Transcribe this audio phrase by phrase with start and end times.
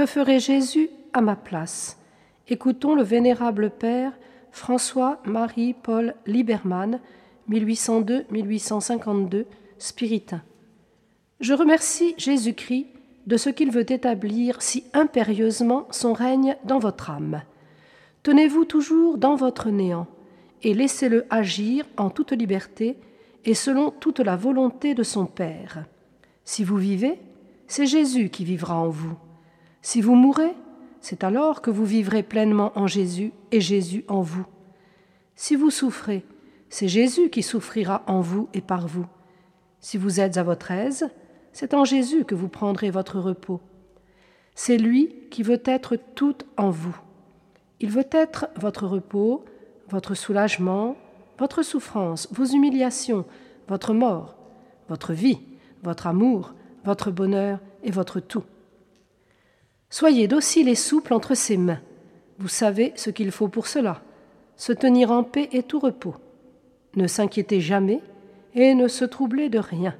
[0.00, 1.98] Que ferait Jésus à ma place?
[2.48, 4.14] Écoutons le vénérable Père
[4.50, 7.00] François-Marie Paul Liberman,
[7.50, 9.44] 1802-1852,
[9.76, 10.40] spiritain.
[11.40, 12.86] Je remercie Jésus-Christ
[13.26, 17.42] de ce qu'il veut établir si impérieusement son règne dans votre âme.
[18.22, 20.06] Tenez-vous toujours dans votre néant
[20.62, 22.96] et laissez-le agir en toute liberté
[23.44, 25.84] et selon toute la volonté de son Père.
[26.46, 27.20] Si vous vivez,
[27.66, 29.18] c'est Jésus qui vivra en vous.
[29.82, 30.54] Si vous mourrez,
[31.00, 34.46] c'est alors que vous vivrez pleinement en Jésus et Jésus en vous.
[35.36, 36.24] Si vous souffrez,
[36.68, 39.06] c'est Jésus qui souffrira en vous et par vous.
[39.80, 41.08] Si vous êtes à votre aise,
[41.52, 43.60] c'est en Jésus que vous prendrez votre repos.
[44.54, 46.96] C'est lui qui veut être tout en vous.
[47.80, 49.44] Il veut être votre repos,
[49.88, 50.96] votre soulagement,
[51.38, 53.24] votre souffrance, vos humiliations,
[53.68, 54.36] votre mort,
[54.88, 55.40] votre vie,
[55.82, 58.44] votre amour, votre bonheur et votre tout.
[59.90, 61.80] Soyez docile et souple entre ses mains.
[62.38, 64.02] Vous savez ce qu'il faut pour cela.
[64.56, 66.14] Se tenir en paix et tout repos.
[66.94, 68.00] Ne s'inquiétez jamais
[68.54, 69.94] et ne se troublez de rien.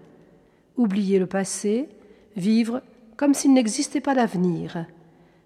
[0.76, 1.88] Oubliez le passé,
[2.36, 2.82] vivre
[3.16, 4.86] comme s'il n'existait pas d'avenir.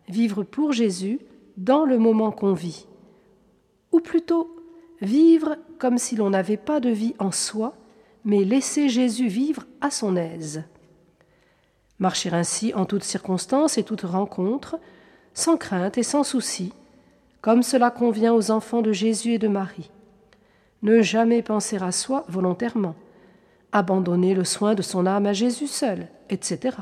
[0.08, 1.20] Vivre pour Jésus
[1.56, 2.86] dans le moment qu'on vit.
[3.92, 4.54] Ou plutôt,
[5.00, 7.74] vivre comme si l'on n'avait pas de vie en soi,
[8.24, 10.64] mais laisser Jésus vivre à son aise.
[11.98, 14.76] Marcher ainsi en toutes circonstances et toutes rencontres,
[15.32, 16.72] sans crainte et sans souci,
[17.40, 19.90] comme cela convient aux enfants de Jésus et de Marie.
[20.82, 22.96] Ne jamais penser à soi volontairement,
[23.72, 26.76] abandonner le soin de son âme à Jésus seul, etc.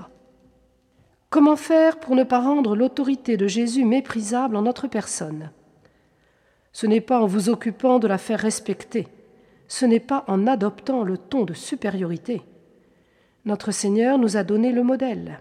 [1.30, 5.50] Comment faire pour ne pas rendre l'autorité de Jésus méprisable en notre personne?
[6.72, 9.08] Ce n'est pas en vous occupant de la faire respecter,
[9.68, 12.42] ce n'est pas en adoptant le ton de supériorité
[13.44, 15.40] notre Seigneur nous a donné le modèle.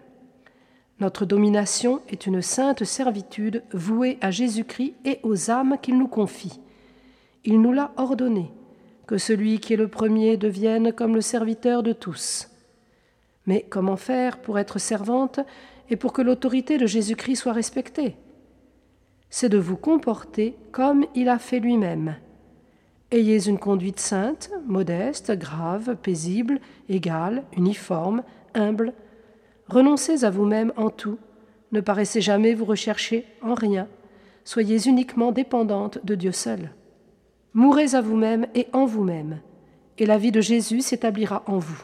[1.00, 6.60] Notre domination est une sainte servitude vouée à Jésus-Christ et aux âmes qu'il nous confie.
[7.44, 8.52] Il nous l'a ordonné,
[9.08, 12.50] que celui qui est le premier devienne comme le serviteur de tous.
[13.46, 15.40] Mais comment faire pour être servante
[15.90, 18.16] et pour que l'autorité de Jésus-Christ soit respectée?
[19.30, 22.16] C'est de vous comporter comme il a fait lui-même.
[23.14, 28.24] Ayez une conduite sainte, modeste, grave, paisible, égale, uniforme,
[28.54, 28.94] humble.
[29.68, 31.18] Renoncez à vous-même en tout.
[31.74, 33.90] Ne paraissez jamais vous rechercher en rien.
[34.46, 36.72] Soyez uniquement dépendante de Dieu seul.
[37.54, 39.42] Mourez à vous-même et en vous-même,
[39.98, 41.84] et la vie de Jésus s'établira en vous.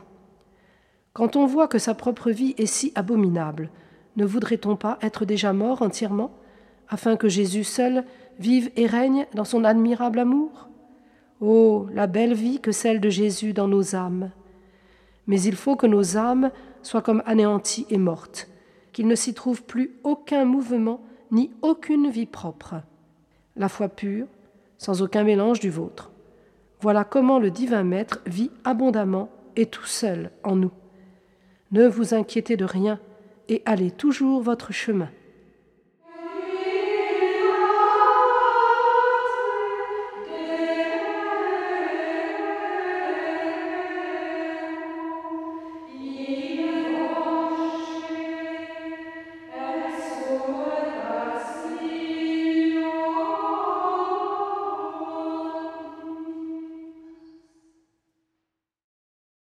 [1.11, 3.69] Quand on voit que sa propre vie est si abominable,
[4.15, 6.31] ne voudrait-on pas être déjà mort entièrement,
[6.87, 8.05] afin que Jésus seul
[8.39, 10.69] vive et règne dans son admirable amour?
[11.39, 14.31] Oh, la belle vie que celle de Jésus dans nos âmes.
[15.27, 18.47] Mais il faut que nos âmes soient comme anéanties et mortes,
[18.93, 22.75] qu'il ne s'y trouve plus aucun mouvement ni aucune vie propre.
[23.55, 24.27] La foi pure,
[24.77, 26.11] sans aucun mélange du vôtre.
[26.81, 30.71] Voilà comment le divin Maître vit abondamment et tout seul en nous.
[31.71, 32.99] Ne vous inquiétez de rien
[33.49, 35.09] et allez toujours votre chemin.